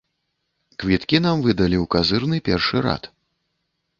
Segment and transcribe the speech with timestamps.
[0.83, 3.03] Квіткі нам выдалі ў казырны першы рад.